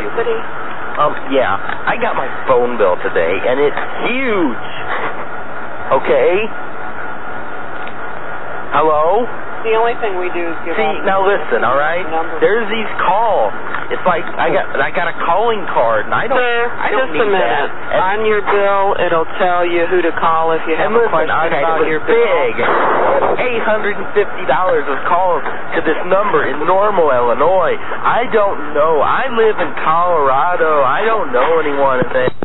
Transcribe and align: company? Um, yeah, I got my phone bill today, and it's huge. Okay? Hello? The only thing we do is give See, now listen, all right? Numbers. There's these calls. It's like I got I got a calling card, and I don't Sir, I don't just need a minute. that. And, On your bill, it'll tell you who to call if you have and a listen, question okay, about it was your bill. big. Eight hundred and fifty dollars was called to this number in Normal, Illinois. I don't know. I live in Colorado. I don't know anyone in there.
company? 0.00 0.38
Um, 0.96 1.12
yeah, 1.32 1.56
I 1.88 1.96
got 2.00 2.16
my 2.16 2.28
phone 2.48 2.76
bill 2.80 2.96
today, 3.04 3.32
and 3.44 3.56
it's 3.60 3.82
huge. 4.08 4.66
Okay? 6.00 6.48
Hello? 8.72 9.28
The 9.62 9.76
only 9.78 9.94
thing 10.02 10.18
we 10.18 10.26
do 10.34 10.42
is 10.42 10.56
give 10.66 10.74
See, 10.74 10.92
now 11.06 11.22
listen, 11.22 11.62
all 11.62 11.76
right? 11.78 12.02
Numbers. 12.08 12.40
There's 12.42 12.66
these 12.72 12.88
calls. 12.98 13.54
It's 13.94 14.02
like 14.08 14.24
I 14.24 14.50
got 14.50 14.74
I 14.80 14.90
got 14.90 15.06
a 15.06 15.14
calling 15.22 15.62
card, 15.70 16.08
and 16.08 16.14
I 16.16 16.26
don't 16.26 16.34
Sir, 16.40 16.66
I 16.72 16.88
don't 16.90 16.98
just 17.06 17.12
need 17.14 17.28
a 17.28 17.30
minute. 17.30 17.70
that. 17.70 17.94
And, 17.94 18.00
On 18.02 18.18
your 18.26 18.42
bill, 18.42 18.96
it'll 18.98 19.28
tell 19.38 19.62
you 19.62 19.86
who 19.86 20.02
to 20.02 20.10
call 20.18 20.50
if 20.56 20.64
you 20.66 20.74
have 20.74 20.90
and 20.90 20.96
a 20.98 21.04
listen, 21.04 21.14
question 21.14 21.30
okay, 21.46 21.62
about 21.62 21.78
it 21.78 21.86
was 21.86 21.92
your 21.94 22.02
bill. 22.02 22.16
big. 22.16 22.54
Eight 23.38 23.62
hundred 23.64 23.96
and 23.96 24.08
fifty 24.12 24.44
dollars 24.44 24.84
was 24.84 25.00
called 25.08 25.40
to 25.42 25.80
this 25.86 25.96
number 26.10 26.44
in 26.44 26.60
Normal, 26.66 27.08
Illinois. 27.08 27.76
I 27.80 28.28
don't 28.28 28.74
know. 28.74 29.00
I 29.00 29.30
live 29.32 29.56
in 29.56 29.70
Colorado. 29.80 30.84
I 30.84 31.04
don't 31.04 31.32
know 31.32 31.60
anyone 31.60 32.04
in 32.04 32.12
there. 32.12 32.41